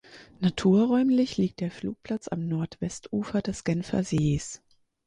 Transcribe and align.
Naturräumlich 0.39 1.37
liegt 1.37 1.59
der 1.59 1.69
Flugplatz 1.69 2.27
am 2.27 2.47
Nordwestufer 2.47 3.43
des 3.43 3.63
Genfersees. 3.63 4.63